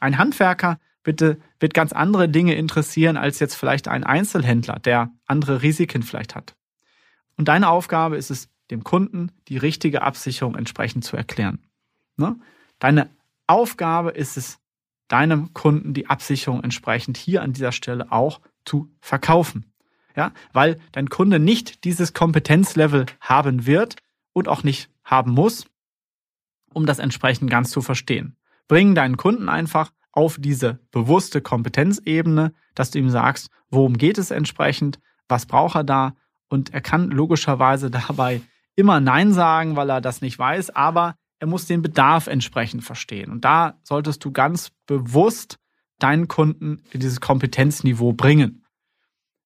Ein 0.00 0.18
Handwerker 0.18 0.78
bitte 1.02 1.38
wird 1.58 1.74
ganz 1.74 1.92
andere 1.92 2.28
Dinge 2.28 2.54
interessieren 2.54 3.16
als 3.16 3.40
jetzt 3.40 3.54
vielleicht 3.54 3.88
ein 3.88 4.04
Einzelhändler, 4.04 4.78
der 4.78 5.10
andere 5.26 5.62
Risiken 5.62 6.02
vielleicht 6.02 6.34
hat. 6.34 6.54
Und 7.36 7.48
deine 7.48 7.68
Aufgabe 7.68 8.16
ist 8.16 8.30
es, 8.30 8.48
dem 8.70 8.84
Kunden 8.84 9.32
die 9.48 9.58
richtige 9.58 10.02
Absicherung 10.02 10.54
entsprechend 10.54 11.04
zu 11.04 11.16
erklären. 11.16 11.58
Ne? 12.16 12.36
Deine 12.78 13.10
Aufgabe 13.46 14.10
ist 14.10 14.36
es, 14.36 14.58
deinem 15.08 15.52
Kunden 15.52 15.92
die 15.92 16.08
Absicherung 16.08 16.64
entsprechend 16.64 17.18
hier 17.18 17.42
an 17.42 17.52
dieser 17.52 17.72
Stelle 17.72 18.10
auch 18.10 18.40
zu 18.64 18.90
verkaufen. 19.00 19.71
Ja, 20.16 20.32
weil 20.52 20.78
dein 20.92 21.08
Kunde 21.08 21.38
nicht 21.38 21.84
dieses 21.84 22.12
Kompetenzlevel 22.12 23.06
haben 23.20 23.66
wird 23.66 23.96
und 24.32 24.48
auch 24.48 24.62
nicht 24.62 24.90
haben 25.04 25.32
muss, 25.32 25.66
um 26.72 26.86
das 26.86 26.98
entsprechend 26.98 27.50
ganz 27.50 27.70
zu 27.70 27.82
verstehen. 27.82 28.36
Bring 28.68 28.94
deinen 28.94 29.16
Kunden 29.16 29.48
einfach 29.48 29.92
auf 30.12 30.36
diese 30.38 30.78
bewusste 30.90 31.40
Kompetenzebene, 31.40 32.52
dass 32.74 32.90
du 32.90 32.98
ihm 32.98 33.10
sagst, 33.10 33.48
worum 33.70 33.96
geht 33.96 34.18
es 34.18 34.30
entsprechend, 34.30 35.00
was 35.28 35.46
braucht 35.46 35.76
er 35.76 35.84
da 35.84 36.14
und 36.48 36.72
er 36.74 36.80
kann 36.80 37.10
logischerweise 37.10 37.90
dabei 38.08 38.42
immer 38.76 39.00
Nein 39.00 39.32
sagen, 39.32 39.76
weil 39.76 39.90
er 39.90 40.00
das 40.00 40.20
nicht 40.20 40.38
weiß, 40.38 40.70
aber 40.70 41.16
er 41.38 41.48
muss 41.48 41.66
den 41.66 41.82
Bedarf 41.82 42.28
entsprechend 42.28 42.84
verstehen. 42.84 43.30
Und 43.30 43.44
da 43.44 43.74
solltest 43.82 44.24
du 44.24 44.30
ganz 44.30 44.70
bewusst 44.86 45.58
deinen 45.98 46.28
Kunden 46.28 46.82
in 46.90 47.00
dieses 47.00 47.20
Kompetenzniveau 47.20 48.12
bringen. 48.12 48.61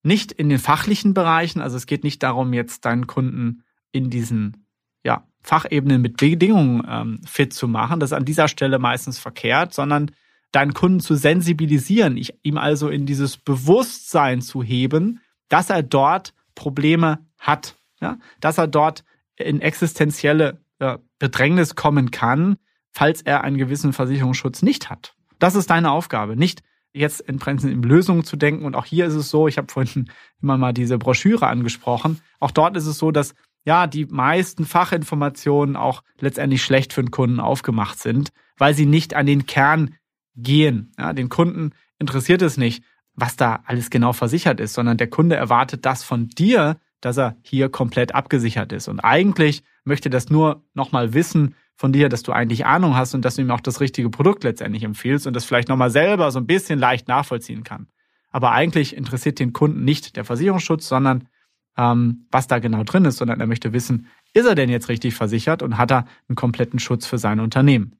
Nicht 0.06 0.30
in 0.30 0.48
den 0.48 0.60
fachlichen 0.60 1.14
Bereichen, 1.14 1.60
also 1.60 1.76
es 1.76 1.86
geht 1.86 2.04
nicht 2.04 2.22
darum, 2.22 2.52
jetzt 2.52 2.84
deinen 2.84 3.08
Kunden 3.08 3.64
in 3.90 4.08
diesen 4.08 4.64
ja, 5.02 5.26
Fachebenen 5.42 6.00
mit 6.00 6.16
Bedingungen 6.16 6.86
ähm, 6.88 7.20
fit 7.26 7.52
zu 7.52 7.66
machen. 7.66 7.98
Das 7.98 8.10
ist 8.10 8.16
an 8.16 8.24
dieser 8.24 8.46
Stelle 8.46 8.78
meistens 8.78 9.18
verkehrt, 9.18 9.74
sondern 9.74 10.12
deinen 10.52 10.74
Kunden 10.74 11.00
zu 11.00 11.16
sensibilisieren, 11.16 12.16
ich, 12.16 12.34
ihm 12.44 12.56
also 12.56 12.88
in 12.88 13.04
dieses 13.04 13.36
Bewusstsein 13.36 14.42
zu 14.42 14.62
heben, 14.62 15.18
dass 15.48 15.70
er 15.70 15.82
dort 15.82 16.34
Probleme 16.54 17.26
hat, 17.36 17.76
ja? 18.00 18.16
dass 18.38 18.58
er 18.58 18.68
dort 18.68 19.02
in 19.34 19.60
existenzielle 19.60 20.60
ja, 20.80 21.00
Bedrängnis 21.18 21.74
kommen 21.74 22.12
kann, 22.12 22.58
falls 22.92 23.22
er 23.22 23.42
einen 23.42 23.58
gewissen 23.58 23.92
Versicherungsschutz 23.92 24.62
nicht 24.62 24.88
hat. 24.88 25.16
Das 25.40 25.56
ist 25.56 25.68
deine 25.68 25.90
Aufgabe, 25.90 26.36
nicht 26.36 26.62
jetzt 26.96 27.20
in 27.20 27.38
Prinzip 27.38 27.70
in 27.70 27.82
Lösungen 27.82 28.24
zu 28.24 28.36
denken. 28.36 28.64
Und 28.64 28.74
auch 28.74 28.84
hier 28.84 29.06
ist 29.06 29.14
es 29.14 29.30
so, 29.30 29.48
ich 29.48 29.58
habe 29.58 29.70
vorhin 29.70 30.10
immer 30.42 30.56
mal 30.56 30.72
diese 30.72 30.98
Broschüre 30.98 31.46
angesprochen. 31.46 32.20
Auch 32.40 32.50
dort 32.50 32.76
ist 32.76 32.86
es 32.86 32.98
so, 32.98 33.10
dass 33.10 33.34
ja 33.64 33.86
die 33.86 34.06
meisten 34.06 34.64
Fachinformationen 34.64 35.76
auch 35.76 36.02
letztendlich 36.20 36.62
schlecht 36.62 36.92
für 36.92 37.02
den 37.02 37.10
Kunden 37.10 37.40
aufgemacht 37.40 37.98
sind, 37.98 38.30
weil 38.56 38.74
sie 38.74 38.86
nicht 38.86 39.14
an 39.14 39.26
den 39.26 39.46
Kern 39.46 39.94
gehen. 40.36 40.92
Ja, 40.98 41.12
den 41.12 41.28
Kunden 41.28 41.72
interessiert 41.98 42.42
es 42.42 42.56
nicht, 42.56 42.84
was 43.14 43.36
da 43.36 43.60
alles 43.64 43.90
genau 43.90 44.12
versichert 44.12 44.60
ist, 44.60 44.74
sondern 44.74 44.98
der 44.98 45.08
Kunde 45.08 45.36
erwartet 45.36 45.84
das 45.84 46.04
von 46.04 46.28
dir, 46.28 46.76
dass 47.00 47.16
er 47.16 47.36
hier 47.42 47.68
komplett 47.68 48.14
abgesichert 48.14 48.72
ist. 48.72 48.88
Und 48.88 49.00
eigentlich 49.00 49.62
möchte 49.84 50.10
das 50.10 50.30
nur 50.30 50.64
nochmal 50.74 51.14
wissen 51.14 51.54
von 51.76 51.92
dir, 51.92 52.08
dass 52.08 52.22
du 52.22 52.32
eigentlich 52.32 52.66
Ahnung 52.66 52.96
hast 52.96 53.14
und 53.14 53.24
dass 53.24 53.36
du 53.36 53.42
ihm 53.42 53.50
auch 53.50 53.60
das 53.60 53.80
richtige 53.80 54.10
Produkt 54.10 54.44
letztendlich 54.44 54.82
empfiehlst 54.82 55.26
und 55.26 55.34
das 55.34 55.44
vielleicht 55.44 55.68
nochmal 55.68 55.90
selber 55.90 56.30
so 56.30 56.38
ein 56.38 56.46
bisschen 56.46 56.78
leicht 56.78 57.06
nachvollziehen 57.06 57.64
kann. 57.64 57.88
Aber 58.30 58.52
eigentlich 58.52 58.96
interessiert 58.96 59.38
den 59.38 59.52
Kunden 59.52 59.84
nicht 59.84 60.16
der 60.16 60.24
Versicherungsschutz, 60.24 60.88
sondern 60.88 61.28
ähm, 61.76 62.26
was 62.30 62.46
da 62.46 62.58
genau 62.58 62.82
drin 62.82 63.04
ist, 63.04 63.18
sondern 63.18 63.40
er 63.40 63.46
möchte 63.46 63.72
wissen, 63.72 64.08
ist 64.32 64.46
er 64.46 64.54
denn 64.54 64.70
jetzt 64.70 64.88
richtig 64.88 65.14
versichert 65.14 65.62
und 65.62 65.76
hat 65.76 65.90
er 65.90 66.06
einen 66.28 66.36
kompletten 66.36 66.78
Schutz 66.78 67.06
für 67.06 67.18
sein 67.18 67.40
Unternehmen? 67.40 67.96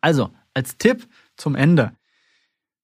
Also, 0.00 0.30
als 0.54 0.78
Tipp 0.78 1.06
zum 1.36 1.54
Ende, 1.54 1.92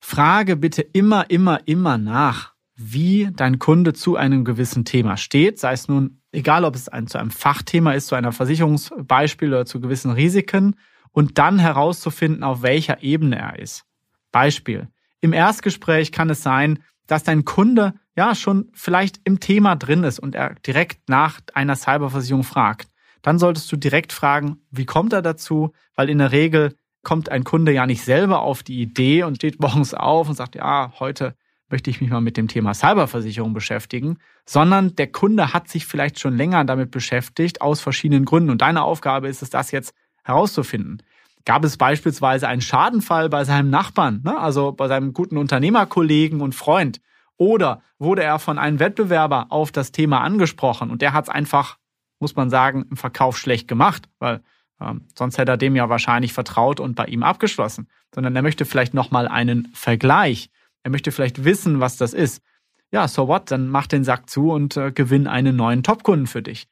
frage 0.00 0.56
bitte 0.56 0.82
immer, 0.82 1.30
immer, 1.30 1.66
immer 1.66 1.98
nach, 1.98 2.54
wie 2.78 3.28
dein 3.34 3.58
Kunde 3.58 3.92
zu 3.92 4.16
einem 4.16 4.44
gewissen 4.44 4.84
Thema 4.84 5.16
steht, 5.16 5.58
sei 5.58 5.72
es 5.72 5.88
nun, 5.88 6.22
egal 6.30 6.64
ob 6.64 6.76
es 6.76 6.88
ein, 6.88 7.08
zu 7.08 7.18
einem 7.18 7.32
Fachthema 7.32 7.92
ist, 7.92 8.06
zu 8.06 8.14
einer 8.14 8.30
Versicherungsbeispiel 8.30 9.48
oder 9.48 9.66
zu 9.66 9.80
gewissen 9.80 10.12
Risiken, 10.12 10.76
und 11.10 11.38
dann 11.38 11.58
herauszufinden, 11.58 12.44
auf 12.44 12.62
welcher 12.62 13.02
Ebene 13.02 13.36
er 13.36 13.58
ist. 13.58 13.84
Beispiel. 14.30 14.88
Im 15.20 15.32
Erstgespräch 15.32 16.12
kann 16.12 16.30
es 16.30 16.42
sein, 16.42 16.78
dass 17.08 17.24
dein 17.24 17.44
Kunde 17.44 17.94
ja 18.14 18.36
schon 18.36 18.70
vielleicht 18.74 19.20
im 19.24 19.40
Thema 19.40 19.74
drin 19.74 20.04
ist 20.04 20.20
und 20.20 20.36
er 20.36 20.54
direkt 20.66 21.08
nach 21.08 21.40
einer 21.54 21.74
Cyberversicherung 21.74 22.44
fragt. 22.44 22.90
Dann 23.22 23.40
solltest 23.40 23.72
du 23.72 23.76
direkt 23.76 24.12
fragen, 24.12 24.58
wie 24.70 24.86
kommt 24.86 25.12
er 25.12 25.22
dazu? 25.22 25.72
Weil 25.96 26.08
in 26.10 26.18
der 26.18 26.30
Regel 26.30 26.76
kommt 27.02 27.30
ein 27.30 27.42
Kunde 27.42 27.72
ja 27.72 27.86
nicht 27.86 28.04
selber 28.04 28.42
auf 28.42 28.62
die 28.62 28.80
Idee 28.80 29.24
und 29.24 29.36
steht 29.36 29.60
morgens 29.60 29.94
auf 29.94 30.28
und 30.28 30.36
sagt, 30.36 30.54
ja, 30.54 30.92
heute 31.00 31.34
möchte 31.70 31.90
ich 31.90 32.00
mich 32.00 32.10
mal 32.10 32.20
mit 32.20 32.36
dem 32.36 32.48
Thema 32.48 32.74
Cyberversicherung 32.74 33.52
beschäftigen, 33.52 34.18
sondern 34.46 34.96
der 34.96 35.08
Kunde 35.08 35.52
hat 35.52 35.68
sich 35.68 35.86
vielleicht 35.86 36.18
schon 36.18 36.36
länger 36.36 36.64
damit 36.64 36.90
beschäftigt, 36.90 37.60
aus 37.60 37.80
verschiedenen 37.80 38.24
Gründen. 38.24 38.50
Und 38.50 38.62
deine 38.62 38.82
Aufgabe 38.82 39.28
ist 39.28 39.42
es, 39.42 39.50
das 39.50 39.70
jetzt 39.70 39.94
herauszufinden. 40.24 41.02
Gab 41.44 41.64
es 41.64 41.76
beispielsweise 41.76 42.48
einen 42.48 42.60
Schadenfall 42.60 43.28
bei 43.28 43.44
seinem 43.44 43.70
Nachbarn, 43.70 44.22
ne? 44.24 44.38
also 44.38 44.72
bei 44.72 44.88
seinem 44.88 45.12
guten 45.12 45.36
Unternehmerkollegen 45.36 46.40
und 46.40 46.54
Freund? 46.54 47.00
Oder 47.36 47.82
wurde 47.98 48.22
er 48.22 48.38
von 48.38 48.58
einem 48.58 48.80
Wettbewerber 48.80 49.46
auf 49.50 49.72
das 49.72 49.92
Thema 49.92 50.20
angesprochen 50.20 50.90
und 50.90 51.02
der 51.02 51.12
hat 51.12 51.24
es 51.24 51.30
einfach, 51.30 51.78
muss 52.18 52.36
man 52.36 52.50
sagen, 52.50 52.84
im 52.90 52.96
Verkauf 52.96 53.38
schlecht 53.38 53.68
gemacht, 53.68 54.08
weil 54.18 54.42
ähm, 54.80 55.06
sonst 55.16 55.38
hätte 55.38 55.52
er 55.52 55.56
dem 55.56 55.76
ja 55.76 55.88
wahrscheinlich 55.88 56.32
vertraut 56.32 56.80
und 56.80 56.94
bei 56.94 57.06
ihm 57.06 57.22
abgeschlossen. 57.22 57.88
Sondern 58.14 58.34
er 58.36 58.42
möchte 58.42 58.64
vielleicht 58.64 58.94
nochmal 58.94 59.28
einen 59.28 59.68
Vergleich. 59.74 60.50
Er 60.88 60.90
möchte 60.90 61.12
vielleicht 61.12 61.44
wissen, 61.44 61.80
was 61.80 61.98
das 61.98 62.14
ist. 62.14 62.42
Ja, 62.90 63.08
so 63.08 63.28
what? 63.28 63.50
Dann 63.50 63.68
mach 63.68 63.86
den 63.86 64.04
Sack 64.04 64.30
zu 64.30 64.50
und 64.50 64.74
äh, 64.78 64.90
gewinn 64.90 65.26
einen 65.26 65.54
neuen 65.54 65.82
Topkunden 65.82 66.26
für 66.26 66.40
dich. 66.40 66.66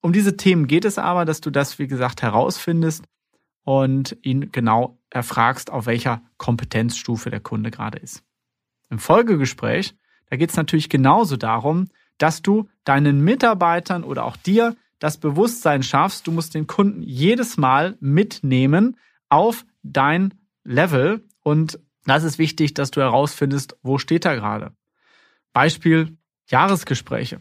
Um 0.00 0.12
diese 0.12 0.36
Themen 0.36 0.66
geht 0.66 0.84
es 0.84 0.98
aber, 0.98 1.24
dass 1.24 1.40
du 1.40 1.50
das, 1.50 1.78
wie 1.78 1.86
gesagt, 1.86 2.20
herausfindest 2.20 3.04
und 3.62 4.16
ihn 4.22 4.50
genau 4.50 4.98
erfragst, 5.08 5.70
auf 5.70 5.86
welcher 5.86 6.20
Kompetenzstufe 6.36 7.30
der 7.30 7.38
Kunde 7.38 7.70
gerade 7.70 8.00
ist. 8.00 8.24
Im 8.90 8.98
Folgegespräch, 8.98 9.94
da 10.30 10.36
geht 10.36 10.50
es 10.50 10.56
natürlich 10.56 10.88
genauso 10.88 11.36
darum, 11.36 11.86
dass 12.18 12.42
du 12.42 12.68
deinen 12.82 13.20
Mitarbeitern 13.20 14.02
oder 14.02 14.24
auch 14.24 14.36
dir 14.36 14.74
das 14.98 15.16
Bewusstsein 15.16 15.84
schaffst, 15.84 16.26
du 16.26 16.32
musst 16.32 16.56
den 16.56 16.66
Kunden 16.66 17.02
jedes 17.02 17.56
Mal 17.56 17.96
mitnehmen 18.00 18.96
auf 19.28 19.64
dein 19.84 20.34
Level 20.64 21.22
und 21.44 21.78
das 22.04 22.24
ist 22.24 22.38
wichtig, 22.38 22.74
dass 22.74 22.90
du 22.90 23.00
herausfindest, 23.00 23.76
wo 23.82 23.98
steht 23.98 24.24
er 24.24 24.36
gerade. 24.36 24.72
Beispiel 25.52 26.16
Jahresgespräche. 26.48 27.40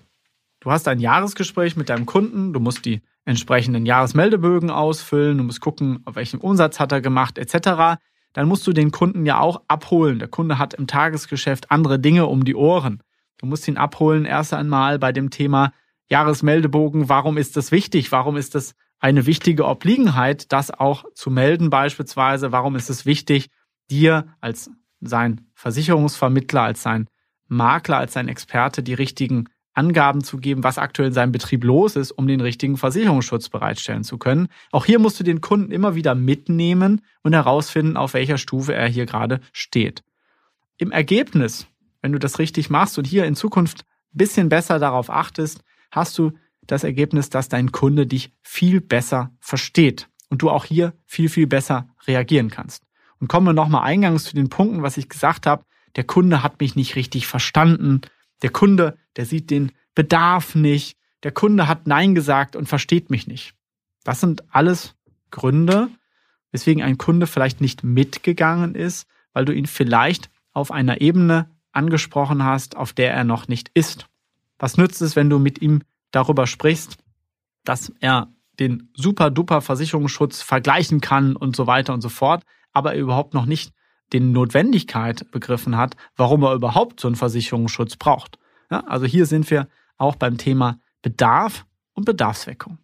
Du 0.59 0.71
hast 0.71 0.87
ein 0.87 0.99
Jahresgespräch 0.99 1.75
mit 1.75 1.89
deinem 1.89 2.05
Kunden, 2.05 2.53
du 2.53 2.59
musst 2.59 2.85
die 2.85 3.01
entsprechenden 3.25 3.85
Jahresmeldebögen 3.85 4.69
ausfüllen, 4.69 5.37
du 5.37 5.43
musst 5.43 5.61
gucken, 5.61 6.01
auf 6.05 6.15
welchem 6.15 6.39
Umsatz 6.39 6.79
hat 6.79 6.91
er 6.91 7.01
gemacht, 7.01 7.37
etc. 7.37 7.99
Dann 8.33 8.47
musst 8.47 8.65
du 8.65 8.73
den 8.73 8.91
Kunden 8.91 9.25
ja 9.25 9.39
auch 9.39 9.61
abholen. 9.67 10.19
Der 10.19 10.27
Kunde 10.27 10.57
hat 10.57 10.73
im 10.73 10.87
Tagesgeschäft 10.87 11.69
andere 11.71 11.99
Dinge 11.99 12.27
um 12.27 12.45
die 12.45 12.55
Ohren. 12.55 13.03
Du 13.37 13.45
musst 13.45 13.67
ihn 13.67 13.77
abholen 13.77 14.25
erst 14.25 14.53
einmal 14.53 14.99
bei 14.99 15.11
dem 15.11 15.29
Thema 15.29 15.73
Jahresmeldebogen. 16.09 17.09
Warum 17.09 17.37
ist 17.37 17.57
das 17.57 17.71
wichtig? 17.71 18.11
Warum 18.11 18.37
ist 18.37 18.55
das 18.55 18.73
eine 18.99 19.25
wichtige 19.25 19.65
Obliegenheit, 19.65 20.51
das 20.51 20.71
auch 20.71 21.03
zu 21.13 21.29
melden 21.29 21.69
beispielsweise? 21.69 22.51
Warum 22.53 22.75
ist 22.75 22.89
es 22.89 23.05
wichtig, 23.05 23.49
dir 23.89 24.27
als 24.41 24.71
sein 25.01 25.41
Versicherungsvermittler, 25.53 26.61
als 26.61 26.83
sein 26.83 27.07
Makler, 27.47 27.97
als 27.97 28.13
sein 28.13 28.27
Experte 28.27 28.83
die 28.83 28.93
richtigen 28.93 29.49
Angaben 29.73 30.23
zu 30.23 30.37
geben, 30.37 30.63
was 30.63 30.77
aktuell 30.77 31.07
in 31.07 31.13
seinem 31.13 31.31
Betrieb 31.31 31.63
los 31.63 31.95
ist, 31.95 32.11
um 32.11 32.27
den 32.27 32.41
richtigen 32.41 32.77
Versicherungsschutz 32.77 33.49
bereitstellen 33.49 34.03
zu 34.03 34.17
können. 34.17 34.47
Auch 34.71 34.85
hier 34.85 34.99
musst 34.99 35.19
du 35.19 35.23
den 35.23 35.41
Kunden 35.41 35.71
immer 35.71 35.95
wieder 35.95 36.13
mitnehmen 36.15 37.01
und 37.23 37.33
herausfinden, 37.33 37.97
auf 37.97 38.13
welcher 38.13 38.37
Stufe 38.37 38.73
er 38.73 38.87
hier 38.87 39.05
gerade 39.05 39.39
steht. 39.51 40.03
Im 40.77 40.91
Ergebnis, 40.91 41.67
wenn 42.01 42.11
du 42.11 42.19
das 42.19 42.39
richtig 42.39 42.69
machst 42.69 42.97
und 42.97 43.07
hier 43.07 43.25
in 43.25 43.35
Zukunft 43.35 43.81
ein 44.13 44.17
bisschen 44.17 44.49
besser 44.49 44.77
darauf 44.77 45.09
achtest, 45.09 45.63
hast 45.91 46.17
du 46.17 46.33
das 46.67 46.83
Ergebnis, 46.83 47.29
dass 47.29 47.49
dein 47.49 47.71
Kunde 47.71 48.05
dich 48.05 48.31
viel 48.41 48.79
besser 48.79 49.31
versteht 49.39 50.07
und 50.29 50.41
du 50.41 50.49
auch 50.49 50.65
hier 50.65 50.93
viel, 51.05 51.29
viel 51.29 51.47
besser 51.47 51.89
reagieren 52.07 52.49
kannst. 52.49 52.83
Und 53.23 53.29
kommen 53.29 53.47
wir 53.47 53.53
nochmal 53.53 53.83
eingangs 53.83 54.25
zu 54.25 54.35
den 54.35 54.49
Punkten, 54.49 54.83
was 54.83 54.97
ich 54.97 55.07
gesagt 55.07 55.47
habe. 55.47 55.63
Der 55.95 56.03
Kunde 56.03 56.43
hat 56.43 56.59
mich 56.59 56.75
nicht 56.75 56.97
richtig 56.97 57.25
verstanden. 57.25 58.01
Der 58.41 58.49
Kunde, 58.49 58.97
der 59.15 59.25
sieht 59.25 59.49
den 59.49 59.71
Bedarf 59.95 60.55
nicht. 60.55 60.97
Der 61.23 61.31
Kunde 61.31 61.69
hat 61.69 61.87
Nein 61.87 62.15
gesagt 62.15 62.57
und 62.57 62.67
versteht 62.67 63.09
mich 63.09 63.25
nicht. 63.25 63.53
Das 64.03 64.19
sind 64.19 64.43
alles 64.53 64.95
Gründe, 65.31 65.87
weswegen 66.51 66.83
ein 66.83 66.97
Kunde 66.97 67.25
vielleicht 67.25 67.61
nicht 67.61 67.81
mitgegangen 67.81 68.75
ist, 68.75 69.07
weil 69.31 69.45
du 69.45 69.53
ihn 69.53 69.67
vielleicht 69.67 70.29
auf 70.51 70.69
einer 70.69 70.99
Ebene 70.99 71.49
angesprochen 71.71 72.43
hast, 72.43 72.75
auf 72.75 72.91
der 72.91 73.13
er 73.13 73.23
noch 73.23 73.47
nicht 73.47 73.71
ist. 73.73 74.07
Was 74.59 74.75
nützt 74.75 75.01
es, 75.01 75.15
wenn 75.15 75.29
du 75.29 75.39
mit 75.39 75.61
ihm 75.61 75.83
darüber 76.11 76.45
sprichst, 76.45 76.97
dass 77.63 77.93
er 78.01 78.33
den 78.59 78.89
super 78.93 79.31
duper 79.31 79.61
Versicherungsschutz 79.61 80.41
vergleichen 80.41 80.99
kann 80.99 81.37
und 81.37 81.55
so 81.55 81.67
weiter 81.67 81.93
und 81.93 82.01
so 82.01 82.09
fort, 82.09 82.43
aber 82.73 82.93
er 82.93 82.99
überhaupt 82.99 83.33
noch 83.33 83.45
nicht 83.45 83.73
den 84.11 84.31
Notwendigkeit 84.31 85.29
begriffen 85.31 85.77
hat, 85.77 85.95
warum 86.15 86.43
er 86.43 86.53
überhaupt 86.53 86.99
so 86.99 87.07
einen 87.07 87.15
Versicherungsschutz 87.15 87.95
braucht. 87.95 88.37
Ja, 88.69 88.81
also 88.81 89.05
hier 89.05 89.25
sind 89.25 89.49
wir 89.49 89.67
auch 89.97 90.15
beim 90.15 90.37
Thema 90.37 90.79
Bedarf 91.01 91.65
und 91.93 92.05
Bedarfsweckung. 92.05 92.77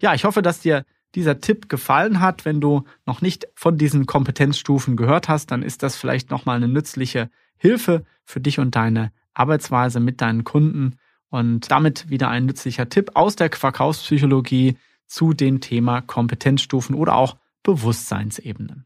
Ja, 0.00 0.14
ich 0.14 0.24
hoffe, 0.24 0.42
dass 0.42 0.60
dir 0.60 0.84
dieser 1.14 1.40
Tipp 1.40 1.68
gefallen 1.68 2.20
hat. 2.20 2.44
Wenn 2.44 2.60
du 2.60 2.84
noch 3.06 3.22
nicht 3.22 3.46
von 3.54 3.78
diesen 3.78 4.06
Kompetenzstufen 4.06 4.96
gehört 4.96 5.28
hast, 5.28 5.50
dann 5.50 5.62
ist 5.62 5.82
das 5.82 5.96
vielleicht 5.96 6.30
nochmal 6.30 6.56
eine 6.56 6.68
nützliche 6.68 7.30
Hilfe 7.56 8.04
für 8.24 8.40
dich 8.40 8.58
und 8.58 8.76
deine 8.76 9.12
Arbeitsweise 9.32 10.00
mit 10.00 10.20
deinen 10.20 10.44
Kunden 10.44 10.96
und 11.30 11.70
damit 11.70 12.10
wieder 12.10 12.28
ein 12.28 12.46
nützlicher 12.46 12.88
Tipp 12.88 13.12
aus 13.14 13.36
der 13.36 13.50
Verkaufspsychologie 13.50 14.76
zu 15.06 15.32
dem 15.32 15.60
Thema 15.60 16.00
Kompetenzstufen 16.00 16.94
oder 16.94 17.14
auch 17.14 17.36
Bewusstseinsebenen. 17.66 18.84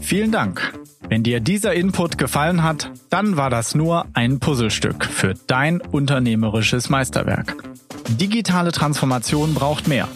Vielen 0.00 0.32
Dank. 0.32 0.72
Wenn 1.08 1.22
dir 1.22 1.40
dieser 1.40 1.74
Input 1.74 2.16
gefallen 2.16 2.62
hat, 2.62 2.90
dann 3.10 3.36
war 3.36 3.50
das 3.50 3.74
nur 3.74 4.06
ein 4.14 4.40
Puzzlestück 4.40 5.04
für 5.04 5.34
dein 5.46 5.82
unternehmerisches 5.82 6.88
Meisterwerk. 6.88 7.62
Digitale 8.08 8.72
Transformation 8.72 9.52
braucht 9.52 9.86
mehr. 9.86 10.08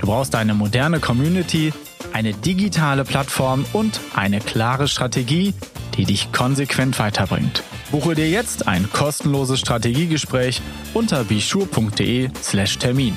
Du 0.00 0.08
brauchst 0.08 0.34
eine 0.34 0.54
moderne 0.54 0.98
Community, 0.98 1.72
eine 2.12 2.34
digitale 2.34 3.04
Plattform 3.04 3.64
und 3.72 4.00
eine 4.16 4.40
klare 4.40 4.88
Strategie, 4.88 5.54
die 5.96 6.06
dich 6.06 6.32
konsequent 6.32 6.98
weiterbringt. 6.98 7.62
Buche 7.92 8.16
dir 8.16 8.28
jetzt 8.28 8.66
ein 8.66 8.90
kostenloses 8.92 9.60
Strategiegespräch 9.60 10.60
unter 10.94 11.22
bischur.de/slash 11.22 12.78
Termin. 12.78 13.16